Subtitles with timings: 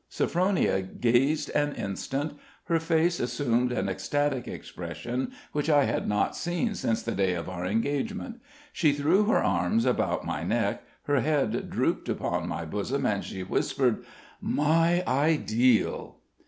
[0.09, 6.73] Sophronia gazed an instant; her face assumed an ecstatic expression which I had not seen
[6.73, 8.41] since the day of our engagement;
[8.73, 13.43] she threw her arms about my neck, her head drooped upon my bosom, and she
[13.43, 14.03] whispered:
[14.41, 16.17] "My ideal!"